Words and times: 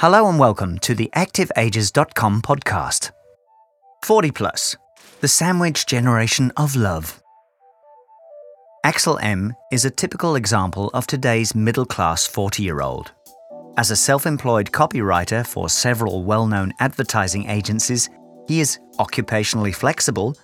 Hello 0.00 0.28
and 0.28 0.38
welcome 0.38 0.78
to 0.80 0.94
the 0.94 1.08
Activagers.com 1.16 2.42
podcast. 2.42 3.12
40 4.04 4.30
Plus, 4.30 4.76
the 5.22 5.26
sandwich 5.26 5.86
generation 5.86 6.52
of 6.58 6.76
love. 6.76 7.22
Axel 8.84 9.18
M 9.22 9.54
is 9.72 9.86
a 9.86 9.90
typical 9.90 10.36
example 10.36 10.90
of 10.92 11.06
today's 11.06 11.54
middle 11.54 11.86
class 11.86 12.26
40 12.26 12.62
year 12.62 12.82
old. 12.82 13.12
As 13.78 13.90
a 13.90 13.96
self 13.96 14.26
employed 14.26 14.70
copywriter 14.70 15.46
for 15.46 15.70
several 15.70 16.24
well 16.24 16.46
known 16.46 16.74
advertising 16.78 17.48
agencies, 17.48 18.10
he 18.46 18.60
is 18.60 18.78
occupationally 18.98 19.74
flexible, 19.74 20.36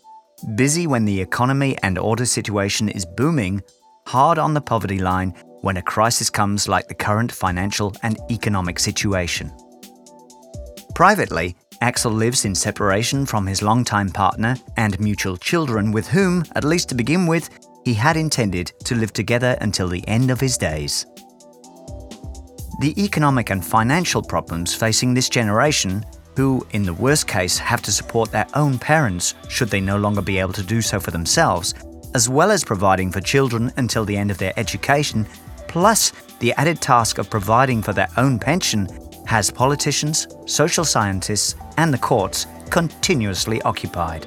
busy 0.55 0.87
when 0.87 1.05
the 1.05 1.21
economy 1.21 1.77
and 1.83 1.99
order 1.99 2.25
situation 2.25 2.89
is 2.89 3.05
booming, 3.05 3.61
hard 4.07 4.39
on 4.39 4.55
the 4.55 4.63
poverty 4.63 4.99
line, 4.99 5.35
when 5.63 5.79
a 5.79 5.83
crisis 5.83 6.29
comes 6.29 6.69
like 6.69 6.87
the 6.87 6.95
current 6.95 7.33
financial 7.33 7.95
and 8.03 8.19
economic 8.31 8.79
situation. 8.79 9.51
Privately, 10.95 11.57
Axel 11.81 12.13
lives 12.13 12.45
in 12.45 12.55
separation 12.55 13.27
from 13.27 13.47
his 13.47 13.63
longtime 13.63 14.11
partner 14.11 14.57
and 14.77 15.01
mutual 15.01 15.37
children, 15.37 15.91
with 15.91 16.07
whom, 16.07 16.45
at 16.55 16.65
least 16.65 16.89
to 16.91 16.95
begin 16.95 17.27
with, 17.27 17.51
he 17.85 17.95
had 17.95 18.17
intended 18.17 18.73
to 18.85 18.95
live 18.95 19.13
together 19.13 19.57
until 19.61 19.89
the 19.89 20.07
end 20.07 20.31
of 20.31 20.41
his 20.41 20.57
days. 20.57 21.07
The 22.81 22.95
economic 22.97 23.51
and 23.51 23.65
financial 23.65 24.23
problems 24.23 24.75
facing 24.75 25.15
this 25.15 25.29
generation, 25.29 26.05
who, 26.37 26.65
in 26.71 26.85
the 26.85 26.95
worst 26.95 27.27
case, 27.27 27.59
have 27.59 27.83
to 27.83 27.93
support 27.93 28.31
their 28.31 28.47
own 28.55 28.79
parents 28.79 29.35
should 29.49 29.69
they 29.69 29.81
no 29.81 29.97
longer 29.97 30.23
be 30.23 30.39
able 30.39 30.53
to 30.53 30.63
do 30.63 30.81
so 30.83 31.01
for 31.01 31.11
themselves, 31.11 31.75
as 32.15 32.29
well 32.29 32.51
as 32.51 32.65
providing 32.65 33.11
for 33.11 33.21
children 33.21 33.73
until 33.77 34.05
the 34.05 34.17
end 34.17 34.31
of 34.31 34.39
their 34.39 34.53
education, 34.57 35.27
plus 35.73 36.13
the 36.39 36.53
added 36.59 36.81
task 36.81 37.17
of 37.17 37.31
providing 37.31 37.83
for 37.83 37.95
their 37.95 38.09
own 38.19 38.39
pension, 38.39 38.87
has 39.27 39.51
politicians, 39.51 40.29
social 40.45 40.85
scientists, 40.85 41.57
and 41.79 41.93
the 41.93 41.99
courts 41.99 42.47
continuously 42.69 43.61
occupied. 43.63 44.27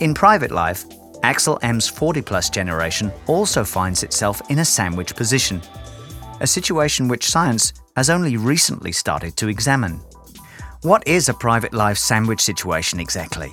In 0.00 0.12
private 0.12 0.50
life, 0.50 0.84
Axel 1.22 1.58
M's 1.62 1.88
40 1.88 2.22
plus 2.22 2.50
generation 2.50 3.10
also 3.26 3.64
finds 3.64 4.02
itself 4.02 4.42
in 4.50 4.58
a 4.58 4.64
sandwich 4.64 5.16
position, 5.16 5.62
a 6.40 6.46
situation 6.46 7.08
which 7.08 7.30
science 7.30 7.72
has 7.96 8.10
only 8.10 8.36
recently 8.36 8.92
started 8.92 9.36
to 9.36 9.48
examine. 9.48 10.00
What 10.82 11.06
is 11.06 11.28
a 11.28 11.34
private 11.34 11.72
life 11.72 11.98
sandwich 11.98 12.40
situation 12.40 13.00
exactly? 13.00 13.52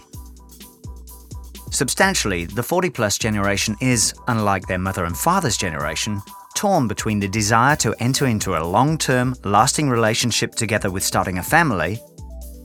Substantially, 1.77 2.45
the 2.45 2.63
40 2.63 2.89
plus 2.89 3.19
generation 3.19 3.75
is, 3.79 4.11
unlike 4.29 4.65
their 4.65 4.79
mother 4.79 5.05
and 5.05 5.15
father's 5.15 5.57
generation, 5.57 6.19
torn 6.55 6.87
between 6.87 7.19
the 7.19 7.27
desire 7.27 7.75
to 7.75 7.93
enter 7.99 8.25
into 8.25 8.57
a 8.57 8.65
long 8.65 8.97
term, 8.97 9.35
lasting 9.43 9.87
relationship 9.87 10.55
together 10.55 10.89
with 10.89 11.03
starting 11.03 11.37
a 11.37 11.43
family 11.43 11.99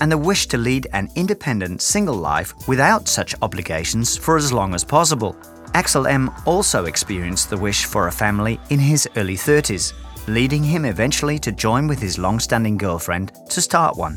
and 0.01 0.11
the 0.11 0.17
wish 0.17 0.47
to 0.47 0.57
lead 0.57 0.87
an 0.95 1.11
independent 1.15 1.83
single 1.83 2.15
life 2.15 2.55
without 2.67 3.07
such 3.07 3.35
obligations 3.43 4.17
for 4.17 4.39
as 4.39 4.51
long 4.51 4.75
as 4.75 4.83
possible. 4.83 5.37
Axel 5.75 6.07
M 6.07 6.31
also 6.47 6.87
experienced 6.87 7.51
the 7.51 7.59
wish 7.59 7.85
for 7.85 8.09
a 8.09 8.13
family 8.13 8.59
in 8.71 8.79
his 8.79 9.07
early 9.17 9.37
30s, 9.37 9.93
leading 10.27 10.65
him 10.65 10.87
eventually 10.87 11.39
to 11.41 11.53
join 11.53 11.87
with 11.87 12.01
his 12.01 12.19
long 12.19 12.41
standing 12.41 12.79
girlfriend 12.79 13.31
to 13.51 13.61
start 13.61 13.95
one. 13.95 14.17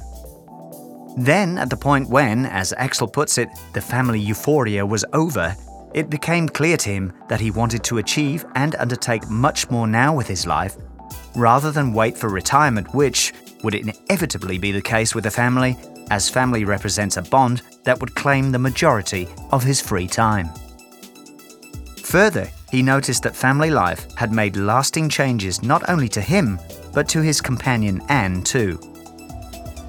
Then, 1.18 1.58
at 1.58 1.70
the 1.70 1.78
point 1.78 2.10
when, 2.10 2.46
as 2.46 2.74
Axel 2.78 3.08
puts 3.08 3.38
it, 3.38 3.50
the 3.74 3.82
family 3.82 4.20
euphoria 4.20 4.86
was 4.86 5.06
over, 5.14 5.56
it 5.94 6.10
became 6.10 6.50
clear 6.50 6.76
to 6.76 6.90
him 6.90 7.14
that 7.30 7.40
he 7.40 7.52
wanted 7.52 7.84
to 7.86 8.00
achieve 8.00 8.46
and 8.56 8.76
undertake 8.76 9.30
much 9.30 9.70
more 9.70 9.88
now 9.88 10.14
with 10.14 10.28
his 10.28 10.46
life, 10.46 10.76
rather 11.36 11.72
than 11.72 11.94
wait 11.94 12.18
for 12.18 12.28
retirement, 12.28 12.94
which 12.94 13.34
would 13.64 13.76
inevitably 13.76 14.58
be 14.58 14.74
the 14.74 14.82
case 14.82 15.16
with 15.16 15.26
a 15.26 15.32
family, 15.32 15.78
as 16.12 16.30
family 16.30 16.66
represents 16.66 17.16
a 17.16 17.22
bond 17.22 17.62
that 17.86 18.00
would 18.02 18.14
claim 18.16 18.52
the 18.52 18.60
majority 18.60 19.28
of 19.52 19.64
his 19.64 19.80
free 19.80 20.08
time. 20.08 20.50
Further, 22.04 22.50
he 22.72 22.84
noticed 22.84 23.24
that 23.24 23.36
family 23.36 23.72
life 23.72 24.06
had 24.16 24.34
made 24.34 24.58
lasting 24.58 25.08
changes 25.08 25.64
not 25.64 25.90
only 25.90 26.10
to 26.10 26.22
him, 26.22 26.60
but 26.94 27.08
to 27.10 27.22
his 27.22 27.40
companion 27.40 28.02
Anne 28.10 28.44
too. 28.44 28.78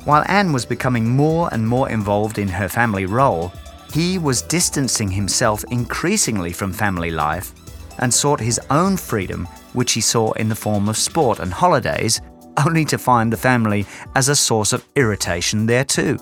While 0.06 0.24
Anne 0.28 0.52
was 0.52 0.64
becoming 0.64 1.16
more 1.16 1.48
and 1.52 1.66
more 1.66 1.90
involved 1.90 2.38
in 2.38 2.46
her 2.46 2.68
family 2.68 3.06
role, 3.06 3.52
he 3.92 4.18
was 4.18 4.40
distancing 4.40 5.10
himself 5.10 5.64
increasingly 5.72 6.52
from 6.52 6.72
family 6.72 7.10
life 7.10 7.52
and 7.98 8.14
sought 8.14 8.38
his 8.38 8.60
own 8.70 8.96
freedom, 8.96 9.46
which 9.72 9.94
he 9.94 10.00
saw 10.00 10.30
in 10.34 10.48
the 10.48 10.54
form 10.54 10.88
of 10.88 10.96
sport 10.96 11.40
and 11.40 11.52
holidays, 11.52 12.20
only 12.64 12.84
to 12.84 12.98
find 12.98 13.32
the 13.32 13.36
family 13.36 13.84
as 14.14 14.28
a 14.28 14.36
source 14.36 14.72
of 14.72 14.86
irritation 14.94 15.66
there 15.66 15.84
too. 15.84 16.16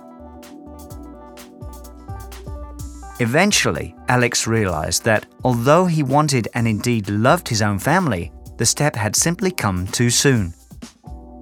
Eventually, 3.21 3.95
Alex 4.09 4.47
realized 4.47 5.05
that 5.05 5.27
although 5.45 5.85
he 5.85 6.03
wanted 6.03 6.49
and 6.55 6.67
indeed 6.67 7.11
loved 7.11 7.51
his 7.51 7.61
own 7.61 7.79
family, 7.79 8.33
the 8.57 8.65
step 8.65 8.97
had 8.97 9.15
simply 9.15 9.51
come 9.51 9.87
too 9.89 10.09
soon. 10.09 10.55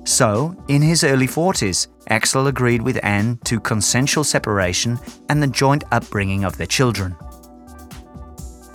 So, 0.04 0.56
in 0.68 0.82
his 0.82 1.04
early 1.04 1.28
40s, 1.28 1.86
Axel 2.08 2.48
agreed 2.48 2.82
with 2.82 3.02
Anne 3.04 3.38
to 3.44 3.60
consensual 3.60 4.24
separation 4.24 4.98
and 5.28 5.42
the 5.42 5.46
joint 5.46 5.84
upbringing 5.92 6.44
of 6.44 6.56
their 6.56 6.66
children. 6.66 7.16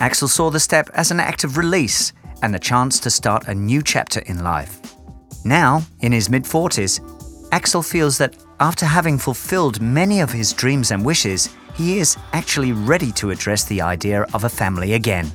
Axel 0.00 0.28
saw 0.28 0.50
the 0.50 0.60
step 0.60 0.88
as 0.94 1.10
an 1.10 1.20
act 1.20 1.44
of 1.44 1.58
release 1.58 2.12
and 2.42 2.54
the 2.54 2.58
chance 2.58 2.98
to 3.00 3.10
start 3.10 3.48
a 3.48 3.54
new 3.54 3.82
chapter 3.82 4.20
in 4.20 4.42
life. 4.42 4.80
Now, 5.44 5.82
in 6.00 6.12
his 6.12 6.30
mid 6.30 6.44
40s, 6.44 7.00
Axel 7.52 7.82
feels 7.82 8.18
that 8.18 8.36
after 8.60 8.86
having 8.86 9.18
fulfilled 9.18 9.80
many 9.80 10.20
of 10.20 10.32
his 10.32 10.52
dreams 10.52 10.90
and 10.90 11.04
wishes, 11.04 11.50
he 11.74 11.98
is 11.98 12.16
actually 12.32 12.72
ready 12.72 13.12
to 13.12 13.30
address 13.30 13.64
the 13.64 13.80
idea 13.80 14.22
of 14.34 14.44
a 14.44 14.48
family 14.48 14.94
again. 14.94 15.30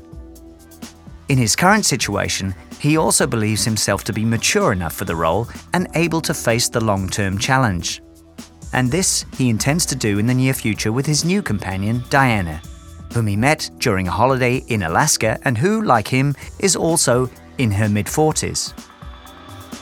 In 1.30 1.38
his 1.38 1.56
current 1.56 1.86
situation, 1.86 2.54
he 2.84 2.98
also 2.98 3.26
believes 3.26 3.64
himself 3.64 4.04
to 4.04 4.12
be 4.12 4.26
mature 4.26 4.74
enough 4.74 4.94
for 4.94 5.06
the 5.06 5.16
role 5.16 5.48
and 5.74 5.88
able 5.96 6.20
to 6.20 6.34
face 6.34 6.68
the 6.68 6.84
long 6.84 7.08
term 7.08 7.38
challenge. 7.38 8.02
And 8.74 8.92
this 8.92 9.26
he 9.38 9.50
intends 9.50 9.86
to 9.86 9.96
do 9.96 10.20
in 10.20 10.28
the 10.28 10.34
near 10.34 10.54
future 10.54 10.92
with 10.92 11.06
his 11.06 11.24
new 11.24 11.42
companion, 11.42 12.04
Diana, 12.10 12.62
whom 13.14 13.28
he 13.28 13.38
met 13.38 13.70
during 13.78 14.10
a 14.10 14.12
holiday 14.12 14.58
in 14.68 14.84
Alaska 14.84 15.40
and 15.46 15.58
who, 15.58 15.82
like 15.84 16.10
him, 16.10 16.36
is 16.60 16.76
also 16.76 17.30
in 17.58 17.72
her 17.72 17.88
mid 17.88 18.08
40s. 18.08 18.74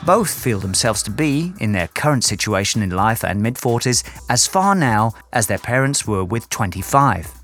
Both 0.06 0.32
feel 0.32 0.60
themselves 0.60 1.02
to 1.04 1.12
be, 1.12 1.54
in 1.60 1.72
their 1.72 1.88
current 1.88 2.24
situation 2.24 2.84
in 2.84 2.92
life 2.92 3.24
and 3.24 3.42
mid 3.42 3.56
40s, 3.56 4.04
as 4.30 4.46
far 4.46 4.76
now 4.76 5.14
as 5.34 5.48
their 5.48 5.58
parents 5.58 6.06
were 6.06 6.24
with 6.24 6.48
25. 6.50 7.41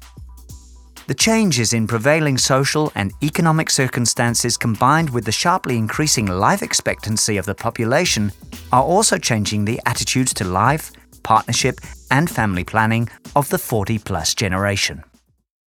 The 1.08 1.16
changes 1.16 1.72
in 1.72 1.88
prevailing 1.88 2.38
social 2.38 2.92
and 2.94 3.14
economic 3.24 3.70
circumstances 3.70 4.58
combined 4.58 5.10
with 5.12 5.24
the 5.24 5.32
sharply 5.32 5.78
increasing 5.78 6.26
life 6.26 6.62
expectancy 6.62 7.38
of 7.38 7.46
the 7.46 7.56
population 7.56 8.34
are 8.74 8.84
also 8.84 9.18
changing 9.18 9.64
the 9.64 9.80
attitudes 9.86 10.34
to 10.34 10.44
life, 10.44 10.92
partnership, 11.24 11.80
and 12.12 12.30
family 12.30 12.66
planning 12.66 13.08
of 13.38 13.48
the 13.48 13.58
40 13.58 14.00
plus 14.00 14.36
generation. 14.36 15.02